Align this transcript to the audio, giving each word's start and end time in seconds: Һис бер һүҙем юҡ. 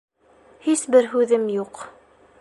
Һис 0.63 0.83
бер 0.95 1.11
һүҙем 1.13 1.47
юҡ. 1.61 1.87